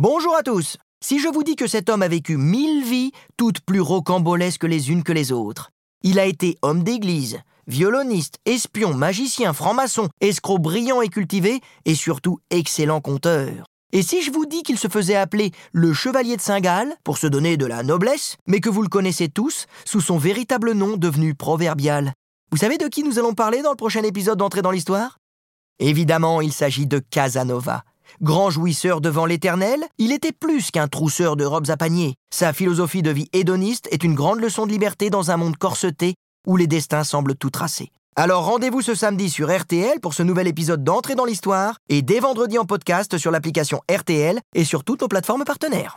Bonjour 0.00 0.36
à 0.36 0.44
tous. 0.44 0.76
Si 1.04 1.18
je 1.18 1.26
vous 1.26 1.42
dis 1.42 1.56
que 1.56 1.66
cet 1.66 1.90
homme 1.90 2.02
a 2.02 2.06
vécu 2.06 2.36
mille 2.36 2.84
vies, 2.84 3.10
toutes 3.36 3.60
plus 3.60 3.80
rocambolesques 3.80 4.62
les 4.62 4.92
unes 4.92 5.02
que 5.02 5.10
les 5.10 5.32
autres, 5.32 5.70
il 6.04 6.20
a 6.20 6.24
été 6.24 6.56
homme 6.62 6.84
d'église, 6.84 7.40
violoniste, 7.66 8.36
espion, 8.44 8.94
magicien, 8.94 9.52
franc-maçon, 9.52 10.08
escroc 10.20 10.60
brillant 10.60 11.02
et 11.02 11.08
cultivé, 11.08 11.60
et 11.84 11.96
surtout 11.96 12.38
excellent 12.50 13.00
conteur. 13.00 13.66
Et 13.92 14.02
si 14.02 14.22
je 14.22 14.30
vous 14.30 14.46
dis 14.46 14.62
qu'il 14.62 14.78
se 14.78 14.86
faisait 14.86 15.16
appeler 15.16 15.50
le 15.72 15.92
chevalier 15.92 16.36
de 16.36 16.42
Saint-Gall, 16.42 16.94
pour 17.02 17.18
se 17.18 17.26
donner 17.26 17.56
de 17.56 17.66
la 17.66 17.82
noblesse, 17.82 18.36
mais 18.46 18.60
que 18.60 18.70
vous 18.70 18.82
le 18.82 18.88
connaissez 18.88 19.28
tous 19.28 19.66
sous 19.84 20.00
son 20.00 20.16
véritable 20.16 20.74
nom 20.74 20.96
devenu 20.96 21.34
proverbial 21.34 22.12
Vous 22.52 22.58
savez 22.58 22.78
de 22.78 22.86
qui 22.86 23.02
nous 23.02 23.18
allons 23.18 23.34
parler 23.34 23.62
dans 23.62 23.70
le 23.70 23.76
prochain 23.76 24.04
épisode 24.04 24.38
d'Entrée 24.38 24.62
dans 24.62 24.70
l'Histoire? 24.70 25.18
Évidemment, 25.80 26.40
il 26.40 26.52
s'agit 26.52 26.86
de 26.86 27.00
Casanova. 27.00 27.82
Grand 28.20 28.50
jouisseur 28.50 29.00
devant 29.00 29.26
l'éternel, 29.26 29.84
il 29.98 30.12
était 30.12 30.32
plus 30.32 30.70
qu'un 30.70 30.88
trousseur 30.88 31.36
de 31.36 31.44
robes 31.44 31.70
à 31.70 31.76
panier. 31.76 32.14
Sa 32.32 32.52
philosophie 32.52 33.02
de 33.02 33.10
vie 33.10 33.28
hédoniste 33.32 33.88
est 33.90 34.04
une 34.04 34.14
grande 34.14 34.40
leçon 34.40 34.66
de 34.66 34.72
liberté 34.72 35.10
dans 35.10 35.30
un 35.30 35.36
monde 35.36 35.56
corseté 35.56 36.14
où 36.46 36.56
les 36.56 36.66
destins 36.66 37.04
semblent 37.04 37.36
tout 37.36 37.50
tracés. 37.50 37.90
Alors 38.16 38.44
rendez-vous 38.44 38.82
ce 38.82 38.96
samedi 38.96 39.30
sur 39.30 39.56
RTL 39.56 40.00
pour 40.00 40.12
ce 40.12 40.24
nouvel 40.24 40.48
épisode 40.48 40.82
d'Entrée 40.82 41.14
dans 41.14 41.24
l'Histoire 41.24 41.78
et 41.88 42.02
dès 42.02 42.18
vendredi 42.18 42.58
en 42.58 42.64
podcast 42.64 43.16
sur 43.16 43.30
l'application 43.30 43.80
RTL 43.88 44.40
et 44.54 44.64
sur 44.64 44.82
toutes 44.82 45.02
nos 45.02 45.08
plateformes 45.08 45.44
partenaires. 45.44 45.96